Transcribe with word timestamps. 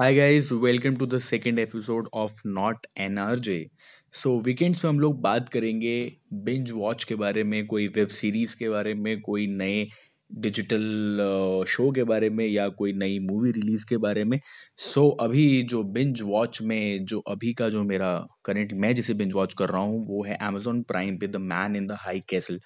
Hi 0.00 0.14
guys 0.14 0.52
welcome 0.52 0.96
to 0.96 1.06
the 1.06 1.18
second 1.18 1.58
episode 1.58 2.08
of 2.14 2.42
not 2.46 2.86
N R J 2.98 3.70
so 4.12 4.40
weekends 4.40 4.84
में 4.84 4.88
हम 4.92 5.00
लोग 5.00 5.20
बात 5.20 5.48
करेंगे 5.48 6.16
बिंज 6.32 6.70
वॉच 6.70 7.04
के 7.04 7.14
बारे 7.14 7.44
में 7.44 7.66
कोई 7.66 7.88
वेब 7.88 8.08
सीरीज़ 8.08 8.56
के 8.56 8.68
बारे 8.68 8.94
में 8.94 9.20
कोई 9.20 9.46
नए 9.46 9.88
डिजिटल 10.34 11.64
शो 11.68 11.90
के 11.90 12.04
बारे 12.04 12.30
में 12.30 12.46
या 12.46 12.68
कोई 12.68 12.92
नई 12.92 13.18
मूवी 13.18 13.50
रिलीज़ 13.50 13.86
के 13.86 13.96
बारे 13.96 14.24
में। 14.24 14.40
सो 14.76 15.16
so, 15.20 15.24
अभी 15.24 15.62
जो 15.62 15.82
बिंज 15.82 16.22
वॉच 16.22 16.62
में 16.62 17.04
जो 17.04 17.20
अभी 17.20 17.54
का 17.54 17.68
जो 17.68 17.84
मेरा 17.84 18.26
करंट 18.44 18.72
मैं 18.72 18.94
जिसे 18.94 19.14
बिंज 19.14 19.32
वॉच 19.32 19.54
कर 19.54 19.68
रहा 19.68 19.80
हूँ 19.80 20.06
वो 20.08 20.24
है 20.24 20.34
अमेजोन 20.34 20.82
प्राइम 20.82 21.18
पे 21.18 21.26
the 21.26 21.36
man 21.36 21.76
in 21.76 21.86
the 21.86 21.92
high 21.92 22.22
castle 22.28 22.60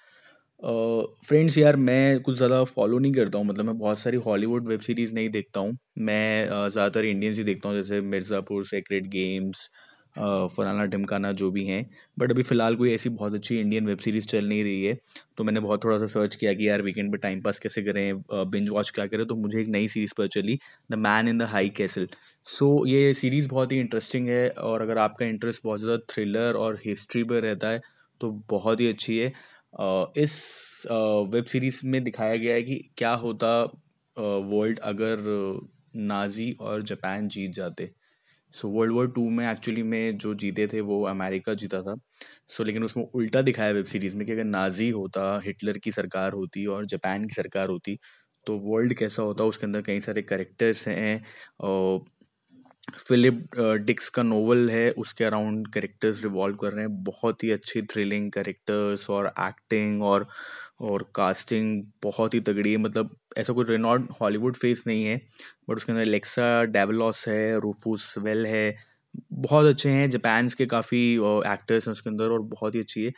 friends 0.61 1.57
यार, 1.57 1.75
मैं 1.77 2.19
कुछ 2.21 2.35
ज़्यादा 2.37 2.63
फॉलो 2.65 2.97
नहीं 2.99 3.11
करता 3.13 3.37
हूँ। 3.37 3.45
मतलब 3.47 3.65
मैं 3.65 3.77
बहुत 3.77 3.99
सारी 3.99 4.17
हॉलीवुड 4.25 4.67
वेब 4.67 4.79
सीरीज़ 4.81 5.13
नहीं 5.15 5.29
देखता 5.29 5.59
हूँ। 5.59 5.77
मैं 5.99 6.45
ज़्यादातर 6.69 7.05
इंडियंस 7.05 7.37
ही 7.37 7.43
देखता 7.43 7.69
हूँ, 7.69 7.77
जैसे 7.77 8.01
मिर्ज़ापुर 8.03 8.65
सेक्रेट 8.65 9.07
गेम्स 9.09 9.69
फलाना 10.51 10.85
ढिमकाना 10.85 11.31
जो 11.33 11.49
भी 11.51 11.65
हैं। 11.65 11.85
बट 12.17 12.31
अभी 12.31 12.43
फ़िलहाल 12.43 12.75
कोई 12.75 12.93
ऐसी 12.93 13.09
बहुत 13.11 13.33
अच्छी 13.33 13.57
इंडियन 13.59 13.85
वेब 13.87 13.97
सीरीज़ 13.99 14.25
चल 14.27 14.47
नहीं 14.47 14.63
रही 14.63 14.83
है। 14.85 14.97
तो 15.37 15.43
मैंने 15.43 15.59
बहुत 15.59 15.83
थोड़ा 15.83 15.97
सा 15.97 16.05
सर्च 16.07 16.35
किया 16.35 16.53
कि 16.53 16.67
यार 16.67 16.81
वीकेंड 16.81 17.11
पे 17.11 17.17
टाइम 17.17 17.41
पास 17.41 17.59
कैसे 17.59 17.81
करें 17.83 18.17
बिंज 18.51 18.69
वॉच 18.69 18.89
क्या 18.89 19.05
करें। 19.07 19.25
तो 19.27 19.35
मुझे 19.37 19.59
एक 19.61 19.67
नई 19.69 19.87
सीरीज़ 19.87 20.13
पर 20.17 20.27
चली 20.29 20.57
the 20.91 20.95
man 20.97 21.27
in 21.27 21.37
the 21.37 21.43
high 21.51 21.69
castle 21.77 22.07
so 22.47 22.85
ये 22.87 23.13
सीरीज़ 23.13 23.47
बहुत 23.49 23.71
ही 23.71 23.79
इंटरेस्टिंग 23.79 24.27
है 24.29 24.47
और 24.49 24.81
अगर 24.81 24.97
आपका 24.99 25.25
इंटरेस्ट 25.25 25.61
बहुत 25.63 25.79
ज़्यादा 25.79 25.97
थ्रिलर 26.09 26.55
और 26.57 26.79
हिस्ट्री 26.85 27.23
पर 27.23 27.41
रहता 27.41 27.69
है 27.69 27.81
तो 28.21 28.29
बहुत 28.49 28.79
ही 28.79 28.87
अच्छी 28.87 29.17
है। 29.17 29.31
इस 29.73 30.87
वेब 31.33 31.45
सीरीज़ 31.45 31.81
में 31.87 32.03
दिखाया 32.03 32.35
गया 32.35 32.53
है 32.55 32.61
कि 32.63 32.75
क्या 32.97 33.13
होता 33.15 33.47
वर्ल्ड 34.17 34.79
अगर 34.81 35.17
नाज़ी 35.95 36.51
और 36.61 36.81
जापान 36.83 37.27
जीत 37.27 37.51
जाते। 37.53 37.89
सो 38.53 38.69
वर्ल्ड 38.69 38.93
वॉर 38.93 39.11
टू 39.13 39.29
में 39.29 39.45
एक्चुअली 39.51 39.83
में 39.83 40.17
जो 40.17 40.33
जीते 40.35 40.67
थे 40.73 40.81
वो 40.81 41.03
अमेरिका 41.07 41.53
जीता 41.55 41.81
था। 41.83 41.95
सो 42.47 42.57
so, 42.57 42.67
लेकिन 42.67 42.83
उसमें 42.83 43.05
उल्टा 43.05 43.41
दिखाया 43.41 43.71
वेब 43.71 43.85
सीरीज़ 43.85 44.17
में 44.17 44.25
कि 44.27 44.33
अगर 44.33 44.43
नाज़ी 44.45 44.89
होता 44.91 45.39
हिटलर 45.45 45.77
की 45.79 45.91
सरकार 45.91 46.33
होती 46.33 46.65
और 46.67 46.85
जापान 46.87 47.25
की 47.25 47.35
सरकार 47.35 47.69
होती 47.69 47.97
तो 48.47 48.57
वर्ल्ड 48.61 48.93
कैसा 48.95 49.23
होता 49.23 49.43
उसके 49.45 49.65
अंदर 49.65 49.81
कई 49.81 49.99
सारे 49.99 50.21
करेक्टर्स 50.23 50.87
हैं 50.87 51.23
फिलिप 52.99 53.55
डिक्स 53.85 54.09
का 54.09 54.23
नोवेल 54.23 54.69
है, 54.71 54.89
उसके 54.91 55.23
अराउंड 55.23 55.67
करेक्टर्स 55.73 56.21
रिवॉल्व 56.23 56.55
कर 56.57 56.71
रहे 56.73 56.85
हैं। 56.85 57.03
बहुत 57.03 57.43
ही 57.43 57.49
अच्छी 57.51 57.81
थ्रिलिंग 57.91 58.31
करेक्टर्स 58.31 59.09
और 59.09 59.27
एक्टिंग 59.41 60.03
और 60.03 60.27
और 60.81 61.11
कास्टिंग 61.15 61.83
बहुत 62.03 62.33
ही 62.33 62.39
तगड़ी 62.41 62.71
है। 62.71 62.77
मतलब 62.77 63.15
ऐसा 63.37 63.53
कोई 63.53 63.65
रेनॉर्ड 63.65 64.07
हॉलीवुड 64.21 64.55
फेस 64.57 64.83
नहीं 64.87 65.03
है 65.05 65.17
बट 65.69 65.75
उसके 65.77 65.91
अंदर 65.91 66.01
एलेक्सा 66.03 66.63
डेवलॉस 66.77 67.27
है 67.27 67.59
रूफूस 67.59 68.13
वेल 68.19 68.45
है। 68.47 68.75
बहुत 69.33 69.65
अच्छे 69.65 69.89
हैं 69.89 70.09
जापान 70.09 70.49
के 70.57 70.65
काफ़ी 70.65 70.99
एक्टर्स 71.53 71.87
हैं 71.87 71.91
उसके 71.93 72.09
अंदर 72.09 72.31
और 72.31 72.41
बहुत 72.49 72.75
ही 72.75 72.79
अच्छी 72.79 73.03
है। 73.05 73.11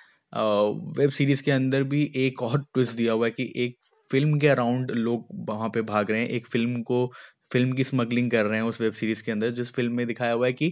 वेब 0.97 1.09
सीरीज़ 1.11 1.43
के 1.43 1.51
अंदर 1.51 1.83
भी 1.93 2.03
एक 2.17 2.41
और 2.43 2.59
ट्विस्ट 2.73 2.97
दिया 2.97 3.13
हुआ 3.13 3.25
है 3.25 3.31
कि 3.31 3.51
एक 3.57 3.77
फ़िल्म 4.13 4.39
के 4.39 4.49
अराउंड 4.49 4.91
लोग 4.93 5.27
वहाँ 5.49 5.69
पे 5.75 5.83
भाग 5.83 6.11
रहे 6.11 6.21
हैं। 6.21 6.29
एक 6.29 6.47
फ़िल्म 6.47 6.83
को, 6.83 7.05
फ़िल्म 7.51 7.73
की 7.75 7.85
स्मगलिंग 7.85 8.31
कर 8.31 8.45
रहे 8.47 8.59
हैं 8.59 8.67
उस 8.67 8.81
वेब 8.81 8.93
सीरीज़ 8.95 9.23
के 9.25 9.33
अंदर, 9.33 9.51
जिस 9.51 9.73
फ़िल्म 9.75 9.93
में 9.97 10.07
दिखाया 10.07 10.33
हुआ 10.33 10.47
है 10.47 10.53
कि 10.53 10.69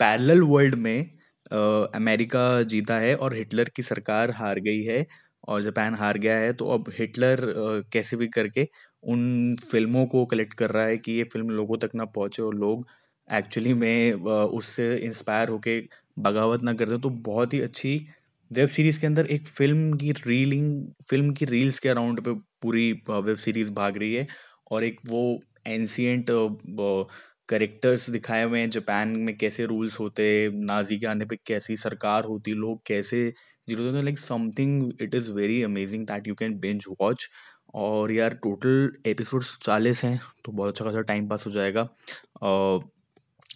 पैरेलल 0.00 0.42
वर्ल्ड 0.44 0.74
में 0.76 1.10
अमेरिका 1.94 2.62
जीता 2.64 2.98
है 2.98 3.14
और 3.16 3.34
हिटलर 3.34 3.68
की 3.76 3.82
सरकार 3.84 4.30
हार 4.34 4.60
गई 4.60 4.82
है 4.84 5.06
और 5.48 5.62
जापान 5.62 5.94
हार 5.94 6.18
गया 6.18 6.36
है। 6.38 6.52
तो 6.54 6.68
अब 6.70 6.90
हिटलर 6.98 7.40
कैसे 7.92 8.16
भी 8.16 8.28
करके 8.30 8.68
उन 9.04 9.56
फ़िल्मों 9.70 10.06
को 10.08 10.24
कलेक्ट 10.26 10.54
कर 10.56 10.70
रहा 10.70 10.84
है 10.86 10.98
कि 10.98 11.12
ये 11.12 11.24
फ़िल्म 11.26 11.50
लोगों 11.52 11.78
तक 11.78 11.90
ना 11.94 12.04
पहुँचे 12.08 12.42
और 12.42 12.54
लोग 12.56 12.86
एक्चुअली 13.28 13.74
में 13.74 14.12
उससे 14.14 14.94
इंस्पायर 14.98 15.48
होके 15.48 15.80
बगावत 16.20 16.62
ना 16.62 16.72
करते 16.74 16.98
तो 17.00 17.10
बहुत 17.22 17.54
ही 17.54 17.60
अच्छी 17.60 17.96
वेब 18.52 18.68
सीरीज़ 18.68 19.00
के 19.00 19.06
अंदर 19.06 19.26
एक 19.26 19.46
फ़िल्म 19.46 19.96
की 19.96 20.12
रीलिंग, 20.12 20.88
फ़िल्म 21.10 21.32
की 21.32 21.44
रील्स 21.44 21.78
के 21.78 21.88
अराउंड 21.88 22.20
पे 22.20 22.32
पूरी 22.62 22.92
वेब 23.10 23.36
सीरीज़ 23.36 23.72
भाग 23.72 23.98
रही 23.98 24.14
है 24.14 24.26
और 24.70 24.84
एक 24.84 25.00
वो 25.06 25.40
एंशियंट 25.66 26.26
करेक्टर्स 27.48 28.10
दिखाए 28.10 28.44
हुए 28.44 28.60
हैं 28.60 28.70
जापान 28.70 29.08
में 29.08 29.38
कैसे 29.38 29.66
रूल्स 29.66 30.00
होते 30.00 30.50
नाजी 30.54 30.98
के 30.98 31.06
आने 31.06 31.24
पे 31.24 31.36
कैसी 31.46 31.76
सरकार 31.76 32.24
होती 32.24 32.50
लोग 32.50 32.82
कैसे 32.86 33.34
zero 33.68 34.02
like 34.02 34.18
something 34.18 34.92
it 35.02 35.14
is 35.14 35.32
very 35.32 35.62
amazing 35.62 36.06
that 36.06 36.28
you 36.28 36.34
can 36.34 36.58
binge 36.58 36.84
watch 37.00 37.30
और 37.74 38.12
यार 38.12 38.34
टोटल 38.34 38.92
एपिसोड्स 39.06 39.58
चालीस 39.62 40.04
हैं 40.04 40.20
तो 40.44 40.52
बहुत 40.52 40.68
अच्छा 40.70 40.84
खासा 40.84 41.00
टाइम 41.00 41.28
पास 41.28 41.46
हो 41.46 41.50
जाएगा। 41.50 41.88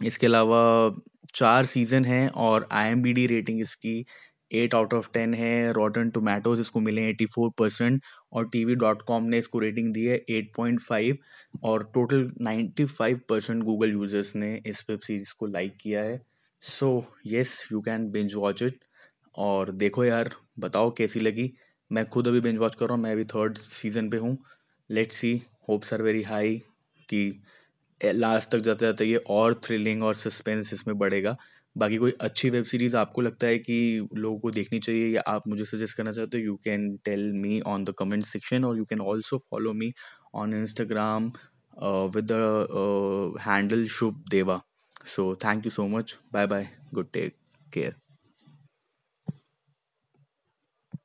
इसके 0.05 0.27
अलावा 0.27 0.95
चार 1.35 1.65
सीज़न 1.65 2.05
हैं 2.05 2.29
और 2.29 2.69
आई 2.73 3.27
रेटिंग 3.27 3.61
इसकी 3.61 4.07
एट 4.51 4.75
आउट 4.75 4.95
ऑफ़ 4.95 5.09
टेन 5.13 5.35
है 5.35 5.73
रॉटन 5.73 6.11
टोमेटोज 6.11 6.61
इसको 6.61 6.81
मिले 6.81 7.09
एटी 7.09 7.27
फोर 7.27 7.51
परसेंट 7.59 8.03
और 8.33 8.49
टी 8.49 8.65
वी 8.65 8.75
डॉट 8.77 9.03
कॉम 9.03 9.25
ने 9.25 9.39
इसको 9.39 9.59
रेटिंग 9.59 9.93
दी 9.95 10.05
है 10.05 10.17
एट 10.31 10.53
पॉइंट 10.57 10.81
फाइव 10.81 11.19
और 11.65 11.91
total 11.95 12.31
ninety 12.41 12.85
five 12.87 13.21
percent 13.29 13.63
Google 13.65 13.93
users 13.93 14.35
ने 14.37 14.55
इस 14.67 14.85
वेब 14.91 15.01
सीरीज़ 15.01 15.35
को 15.39 15.47
लाइक 15.47 15.77
किया 15.81 16.03
है। 16.03 16.21
So 16.63 17.05
yes 17.27 17.63
you 17.73 17.81
can 17.81 18.11
binge 18.11 18.35
watch 18.37 18.63
it 18.63 18.79
और 19.35 19.71
देखो 19.73 20.05
यार, 20.05 20.31
बताओ 20.59 20.91
कैसी 20.91 21.21
लगी? 21.21 21.53
मैं 21.91 22.05
खुद 22.09 22.29
अभी 22.29 22.41
बिंज 22.41 22.59
वॉच 22.59 22.75
कर 22.75 22.87
रहा 22.87 22.95
हूँ, 22.95 23.03
मैं 23.03 23.13
अभी 23.13 23.25
थर्ड 23.27 23.59
सीज़न 23.59 24.11
पे 24.11 24.17
हूँ। 24.17 24.37
Let's 24.91 25.17
see 25.17 25.41
hopes 25.69 25.93
are 25.95 26.03
very 26.03 26.23
high 26.23 26.57
कि 27.09 27.43
लास्ट 28.01 28.51
तक 28.51 28.59
जाते 28.59 28.87
जाते 28.87 29.05
ये 29.05 29.17
और 29.31 29.55
थ्रिलिंग 29.65 30.03
और 30.03 30.15
सस्पेंस 30.15 30.73
इसमें 30.75 30.97
बढ़ेगा। 30.99 31.37
बाकी 31.77 31.97
कोई 31.97 32.13
अच्छी 32.21 32.51
वेब 32.51 32.65
सीरीज़ 32.65 32.97
आपको 32.97 33.21
लगता 33.21 33.47
है 33.47 33.59
कि 33.59 34.09
लोगों 34.15 34.39
को 34.39 34.51
देखनी 34.51 34.79
चाहिए 34.81 35.09
या 35.09 35.23
आप 35.27 35.47
मुझे 35.49 35.65
सजेस्ट 35.65 35.97
करना 35.97 36.13
चाहते 36.13 36.39
हो 36.39 36.45
you 36.45 36.57
can 36.65 36.91
tell 37.05 37.33
me 37.35 37.61
on 37.67 37.85
the 37.85 37.95
comment 37.99 38.25
section 38.27 38.65
और 38.65 38.79
you 38.79 38.85
can 38.85 39.01
also 39.03 39.39
follow 39.41 39.73
me 39.73 39.93
on 40.35 40.55
Instagram 40.55 41.33
with 42.17 42.33
the 42.33 43.39
handle 43.41 43.87
Shubh 43.99 44.25
Deva 44.31 44.61
so 45.07 45.35
thank 45.45 45.67
you 45.67 45.71
so 45.71 45.87
much 45.89 46.19
bye 46.33 46.47
bye 46.47 46.69
good 46.95 47.11
take 47.13 47.37
care 47.67 47.95